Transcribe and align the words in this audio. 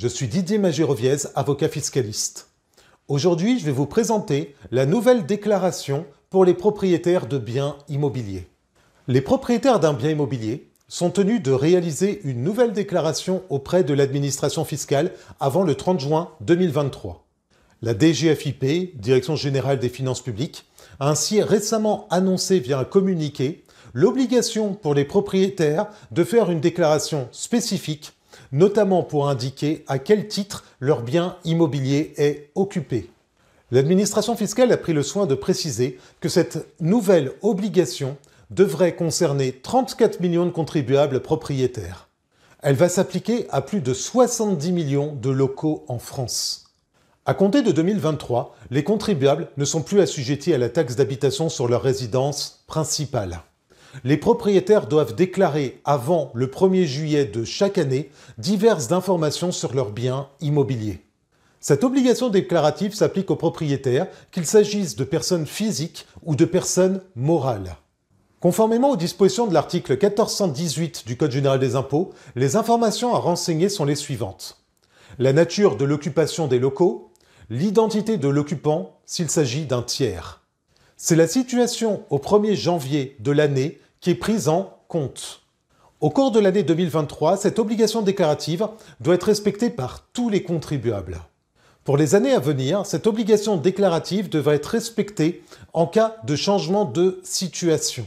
Je 0.00 0.06
suis 0.06 0.28
Didier 0.28 0.58
Magéroviez, 0.58 1.26
avocat 1.34 1.68
fiscaliste. 1.68 2.50
Aujourd'hui, 3.08 3.58
je 3.58 3.64
vais 3.64 3.72
vous 3.72 3.86
présenter 3.86 4.54
la 4.70 4.86
nouvelle 4.86 5.26
déclaration 5.26 6.06
pour 6.30 6.44
les 6.44 6.54
propriétaires 6.54 7.26
de 7.26 7.36
biens 7.36 7.74
immobiliers. 7.88 8.46
Les 9.08 9.20
propriétaires 9.20 9.80
d'un 9.80 9.94
bien 9.94 10.10
immobilier 10.10 10.70
sont 10.86 11.10
tenus 11.10 11.42
de 11.42 11.50
réaliser 11.50 12.20
une 12.22 12.44
nouvelle 12.44 12.72
déclaration 12.72 13.42
auprès 13.48 13.82
de 13.82 13.92
l'administration 13.92 14.64
fiscale 14.64 15.10
avant 15.40 15.64
le 15.64 15.74
30 15.74 15.98
juin 15.98 16.30
2023. 16.42 17.26
La 17.82 17.92
DGFIP, 17.92 18.96
Direction 19.00 19.34
générale 19.34 19.80
des 19.80 19.88
finances 19.88 20.22
publiques, 20.22 20.66
a 21.00 21.10
ainsi 21.10 21.42
récemment 21.42 22.06
annoncé 22.10 22.60
via 22.60 22.78
un 22.78 22.84
communiqué 22.84 23.64
l'obligation 23.94 24.74
pour 24.74 24.94
les 24.94 25.04
propriétaires 25.04 25.88
de 26.12 26.22
faire 26.22 26.52
une 26.52 26.60
déclaration 26.60 27.26
spécifique, 27.32 28.12
notamment 28.52 29.02
pour 29.02 29.28
indiquer 29.28 29.84
à 29.86 29.98
quel 29.98 30.28
titre 30.28 30.64
leur 30.80 31.02
bien 31.02 31.36
immobilier 31.44 32.14
est 32.16 32.50
occupé. 32.54 33.10
L'administration 33.70 34.34
fiscale 34.34 34.72
a 34.72 34.78
pris 34.78 34.94
le 34.94 35.02
soin 35.02 35.26
de 35.26 35.34
préciser 35.34 35.98
que 36.20 36.28
cette 36.28 36.66
nouvelle 36.80 37.32
obligation 37.42 38.16
devrait 38.50 38.96
concerner 38.96 39.52
34 39.52 40.20
millions 40.20 40.46
de 40.46 40.50
contribuables 40.50 41.20
propriétaires. 41.20 42.08
Elle 42.62 42.76
va 42.76 42.88
s'appliquer 42.88 43.46
à 43.50 43.60
plus 43.60 43.80
de 43.80 43.92
70 43.92 44.72
millions 44.72 45.14
de 45.14 45.30
locaux 45.30 45.84
en 45.88 45.98
France. 45.98 46.64
À 47.26 47.34
compter 47.34 47.60
de 47.60 47.72
2023, 47.72 48.56
les 48.70 48.82
contribuables 48.84 49.48
ne 49.58 49.66
sont 49.66 49.82
plus 49.82 50.00
assujettis 50.00 50.54
à 50.54 50.58
la 50.58 50.70
taxe 50.70 50.96
d'habitation 50.96 51.50
sur 51.50 51.68
leur 51.68 51.82
résidence 51.82 52.64
principale. 52.66 53.42
Les 54.04 54.16
propriétaires 54.16 54.86
doivent 54.86 55.14
déclarer 55.14 55.80
avant 55.84 56.30
le 56.34 56.46
1er 56.46 56.84
juillet 56.84 57.24
de 57.24 57.44
chaque 57.44 57.78
année 57.78 58.10
diverses 58.36 58.92
informations 58.92 59.52
sur 59.52 59.74
leurs 59.74 59.92
biens 59.92 60.28
immobiliers. 60.40 61.00
Cette 61.60 61.82
obligation 61.82 62.28
déclarative 62.28 62.94
s'applique 62.94 63.30
aux 63.30 63.36
propriétaires, 63.36 64.06
qu'il 64.30 64.46
s'agisse 64.46 64.94
de 64.94 65.04
personnes 65.04 65.46
physiques 65.46 66.06
ou 66.22 66.36
de 66.36 66.44
personnes 66.44 67.02
morales. 67.16 67.76
Conformément 68.40 68.90
aux 68.90 68.96
dispositions 68.96 69.48
de 69.48 69.54
l'article 69.54 69.98
1418 70.00 71.04
du 71.06 71.16
Code 71.16 71.32
général 71.32 71.58
des 71.58 71.74
impôts, 71.74 72.12
les 72.36 72.54
informations 72.54 73.14
à 73.14 73.18
renseigner 73.18 73.68
sont 73.68 73.84
les 73.84 73.96
suivantes. 73.96 74.62
La 75.18 75.32
nature 75.32 75.76
de 75.76 75.84
l'occupation 75.84 76.46
des 76.46 76.60
locaux, 76.60 77.10
l'identité 77.50 78.16
de 78.18 78.28
l'occupant 78.28 79.00
s'il 79.06 79.28
s'agit 79.28 79.66
d'un 79.66 79.82
tiers. 79.82 80.42
C'est 81.00 81.14
la 81.14 81.28
situation 81.28 82.02
au 82.10 82.18
1er 82.18 82.56
janvier 82.56 83.16
de 83.20 83.30
l'année 83.30 83.78
qui 84.00 84.10
est 84.10 84.16
prise 84.16 84.48
en 84.48 84.76
compte. 84.88 85.42
Au 86.00 86.10
cours 86.10 86.32
de 86.32 86.40
l'année 86.40 86.64
2023, 86.64 87.36
cette 87.36 87.60
obligation 87.60 88.02
déclarative 88.02 88.66
doit 88.98 89.14
être 89.14 89.22
respectée 89.22 89.70
par 89.70 90.08
tous 90.12 90.28
les 90.28 90.42
contribuables. 90.42 91.20
Pour 91.84 91.98
les 91.98 92.16
années 92.16 92.32
à 92.32 92.40
venir, 92.40 92.84
cette 92.84 93.06
obligation 93.06 93.56
déclarative 93.56 94.28
devra 94.28 94.56
être 94.56 94.66
respectée 94.66 95.44
en 95.72 95.86
cas 95.86 96.16
de 96.24 96.34
changement 96.34 96.84
de 96.84 97.20
situation. 97.22 98.04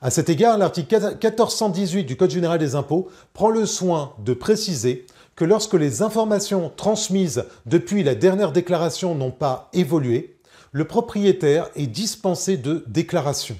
À 0.00 0.10
cet 0.10 0.28
égard, 0.28 0.58
l'article 0.58 0.96
1418 1.22 2.02
du 2.02 2.16
Code 2.16 2.32
général 2.32 2.58
des 2.58 2.74
impôts 2.74 3.08
prend 3.34 3.50
le 3.50 3.66
soin 3.66 4.14
de 4.18 4.34
préciser 4.34 5.06
que 5.36 5.44
lorsque 5.44 5.74
les 5.74 6.02
informations 6.02 6.72
transmises 6.76 7.44
depuis 7.66 8.02
la 8.02 8.16
dernière 8.16 8.50
déclaration 8.50 9.14
n'ont 9.14 9.30
pas 9.30 9.68
évolué, 9.72 10.35
le 10.76 10.84
propriétaire 10.84 11.70
est 11.74 11.86
dispensé 11.86 12.58
de 12.58 12.84
déclaration. 12.86 13.56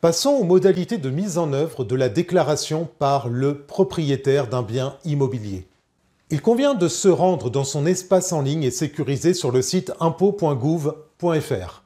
Passons 0.00 0.30
aux 0.30 0.44
modalités 0.44 0.98
de 0.98 1.10
mise 1.10 1.36
en 1.36 1.52
œuvre 1.52 1.82
de 1.82 1.96
la 1.96 2.08
déclaration 2.08 2.88
par 3.00 3.28
le 3.28 3.62
propriétaire 3.62 4.46
d'un 4.46 4.62
bien 4.62 4.96
immobilier. 5.04 5.66
Il 6.30 6.40
convient 6.40 6.74
de 6.74 6.86
se 6.86 7.08
rendre 7.08 7.50
dans 7.50 7.64
son 7.64 7.86
espace 7.86 8.32
en 8.32 8.40
ligne 8.40 8.62
et 8.62 8.70
sécurisé 8.70 9.34
sur 9.34 9.50
le 9.50 9.62
site 9.62 9.90
impôt.gouv.fr. 9.98 11.82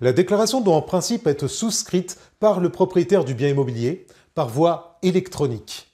La 0.00 0.12
déclaration 0.12 0.60
doit 0.60 0.76
en 0.76 0.82
principe 0.82 1.26
être 1.26 1.48
souscrite 1.48 2.16
par 2.38 2.60
le 2.60 2.70
propriétaire 2.70 3.24
du 3.24 3.34
bien 3.34 3.48
immobilier 3.48 4.06
par 4.36 4.48
voie 4.48 5.00
électronique. 5.02 5.88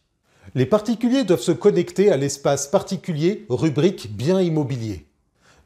Les 0.55 0.67
particuliers 0.67 1.25
doivent 1.25 1.41
se 1.41 1.53
connecter 1.53 2.13
à 2.13 2.19
l'espace 2.19 2.67
particulier 2.67 3.47
rubrique 3.49 4.15
biens 4.15 4.43
immobiliers. 4.43 5.07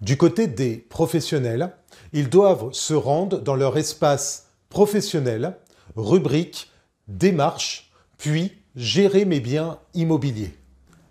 Du 0.01 0.17
côté 0.17 0.47
des 0.47 0.77
professionnels, 0.77 1.73
ils 2.13 2.29
doivent 2.29 2.73
se 2.73 2.95
rendre 2.95 3.41
dans 3.41 3.57
leur 3.57 3.77
espace 3.77 4.49
professionnel, 4.69 5.57
rubrique 5.97 6.71
démarche, 7.09 7.93
puis 8.19 8.53
gérer 8.77 9.25
mes 9.25 9.41
biens 9.41 9.79
immobiliers. 9.95 10.55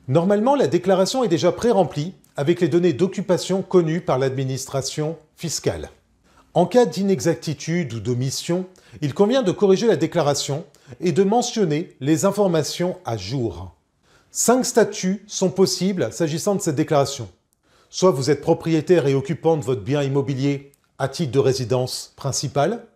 Normalement, 0.07 0.55
la 0.55 0.67
déclaration 0.67 1.23
est 1.23 1.29
déjà 1.29 1.51
pré-remplie 1.51 2.13
avec 2.35 2.59
les 2.59 2.67
données 2.67 2.93
d'occupation 2.93 3.61
connues 3.61 4.01
par 4.01 4.19
l'administration 4.19 5.17
fiscale. 5.35 5.89
En 6.53 6.65
cas 6.65 6.85
d'inexactitude 6.85 7.93
ou 7.93 7.99
d'omission, 7.99 8.65
il 9.01 9.13
convient 9.13 9.43
de 9.43 9.51
corriger 9.51 9.87
la 9.87 9.95
déclaration 9.95 10.65
et 10.99 11.11
de 11.11 11.23
mentionner 11.23 11.95
les 11.99 12.25
informations 12.25 12.97
à 13.05 13.17
jour. 13.17 13.75
Cinq 14.29 14.65
statuts 14.65 15.23
sont 15.27 15.49
possibles 15.49 16.11
s'agissant 16.11 16.55
de 16.55 16.61
cette 16.61 16.75
déclaration. 16.75 17.29
Soit 17.95 18.09
vous 18.09 18.31
êtes 18.31 18.41
propriétaire 18.41 19.05
et 19.05 19.13
occupant 19.13 19.55
de 19.55 19.63
votre 19.63 19.83
bien 19.83 20.01
immobilier 20.01 20.71
à 20.97 21.07
titre 21.07 21.31
de 21.31 21.37
résidence 21.37 22.11
principale, 22.15 22.87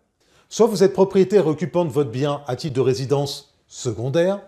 soit 0.48 0.66
vous 0.66 0.82
êtes 0.82 0.92
propriétaire 0.92 1.46
et 1.46 1.50
occupant 1.50 1.84
de 1.84 1.92
votre 1.92 2.10
bien 2.10 2.42
à 2.48 2.56
titre 2.56 2.74
de 2.74 2.80
résidence 2.80 3.54
secondaire, 3.68 4.40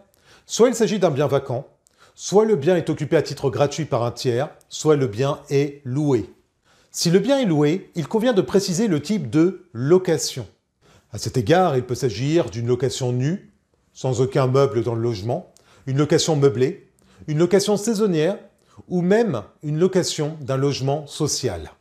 soit 0.47 0.67
il 0.67 0.75
s'agit 0.75 0.99
d'un 0.99 1.13
bien 1.13 1.29
vacant, 1.29 1.69
soit 2.17 2.45
le 2.45 2.57
bien 2.57 2.75
est 2.75 2.91
occupé 2.91 3.17
à 3.17 3.23
titre 3.23 3.49
gratuit 3.49 3.85
par 3.85 4.03
un 4.03 4.11
tiers, 4.11 4.51
soit 4.69 4.97
le 4.97 5.07
bien 5.07 5.39
est 5.51 5.83
loué. 5.85 6.35
Si 6.91 7.11
le 7.11 7.21
bien 7.21 7.39
est 7.39 7.47
loué, 7.47 7.93
il 7.95 8.09
convient 8.09 8.33
de 8.33 8.43
préciser 8.43 8.89
le 8.89 9.01
type 9.01 9.31
de 9.31 9.69
location. 9.73 10.49
À 11.13 11.19
cet 11.19 11.37
égard, 11.37 11.77
il 11.77 11.85
peut 11.85 11.95
s'agir 11.95 12.51
d'une 12.51 12.67
location 12.67 13.13
nue, 13.13 13.53
sans 13.93 14.21
aucun 14.21 14.49
meuble 14.49 14.83
dans 14.83 14.97
le 14.97 15.03
logement, 15.03 15.55
une 15.87 15.99
location 15.99 16.35
meublée, 16.35 16.91
une 17.29 17.39
location 17.39 17.77
saisonnière 17.77 18.37
ou 18.89 19.03
même 19.03 19.43
une 19.63 19.79
location 19.79 20.37
d'un 20.41 20.57
logement 20.57 21.07
social. 21.07 21.73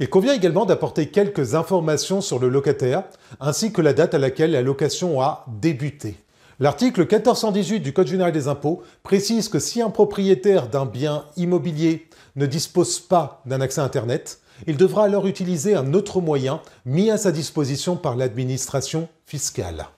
Il 0.00 0.10
convient 0.10 0.34
également 0.34 0.66
d'apporter 0.66 1.08
quelques 1.08 1.54
informations 1.54 2.20
sur 2.20 2.38
le 2.38 2.48
locataire 2.48 3.04
ainsi 3.40 3.72
que 3.72 3.80
la 3.80 3.92
date 3.92 4.14
à 4.14 4.18
laquelle 4.18 4.50
la 4.50 4.62
location 4.62 5.20
a 5.20 5.44
débuté. 5.60 6.16
L'article 6.60 7.00
1418 7.00 7.80
du 7.80 7.92
Code 7.92 8.06
général 8.06 8.32
des 8.32 8.48
impôts 8.48 8.82
précise 9.02 9.48
que 9.48 9.58
si 9.58 9.82
un 9.82 9.90
propriétaire 9.90 10.68
d'un 10.68 10.86
bien 10.86 11.24
immobilier 11.36 12.08
ne 12.36 12.46
dispose 12.46 13.00
pas 13.00 13.42
d'un 13.46 13.60
accès 13.60 13.80
Internet, 13.80 14.40
il 14.66 14.76
devra 14.76 15.04
alors 15.04 15.26
utiliser 15.26 15.74
un 15.74 15.94
autre 15.94 16.20
moyen 16.20 16.60
mis 16.84 17.10
à 17.10 17.16
sa 17.16 17.32
disposition 17.32 17.96
par 17.96 18.16
l'administration 18.16 19.08
fiscale. 19.26 19.88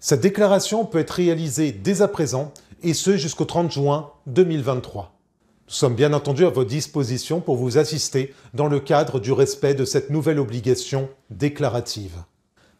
Cette 0.00 0.22
déclaration 0.22 0.86
peut 0.86 0.98
être 0.98 1.10
réalisée 1.10 1.72
dès 1.72 2.00
à 2.00 2.08
présent 2.08 2.52
et 2.82 2.94
ce 2.94 3.16
jusqu'au 3.16 3.44
30 3.44 3.70
juin 3.70 4.10
2023. 4.26 5.19
Nous 5.70 5.76
sommes 5.76 5.94
bien 5.94 6.12
entendu 6.12 6.44
à 6.44 6.50
votre 6.50 6.68
disposition 6.68 7.40
pour 7.40 7.54
vous 7.54 7.78
assister 7.78 8.34
dans 8.54 8.66
le 8.66 8.80
cadre 8.80 9.20
du 9.20 9.30
respect 9.30 9.72
de 9.72 9.84
cette 9.84 10.10
nouvelle 10.10 10.40
obligation 10.40 11.08
déclarative. 11.30 12.24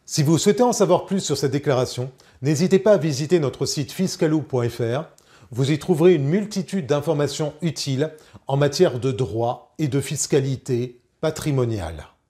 Si 0.05 0.23
vous 0.23 0.37
souhaitez 0.37 0.61
en 0.61 0.73
savoir 0.73 1.05
plus 1.05 1.21
sur 1.21 1.37
cette 1.37 1.53
déclaration, 1.53 2.11
n'hésitez 2.41 2.79
pas 2.79 2.91
à 2.91 2.97
visiter 2.97 3.39
notre 3.39 3.65
site 3.65 3.93
fiscalou.fr. 3.93 5.05
Vous 5.51 5.71
y 5.71 5.79
trouverez 5.79 6.15
une 6.15 6.27
multitude 6.27 6.85
d'informations 6.85 7.53
utiles 7.61 8.11
en 8.47 8.57
matière 8.57 8.99
de 8.99 9.13
droit 9.13 9.73
et 9.79 9.87
de 9.87 10.01
fiscalité 10.01 10.99
patrimoniale. 11.21 12.10